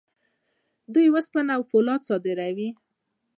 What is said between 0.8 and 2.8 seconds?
دوی وسپنه او فولاد صادروي.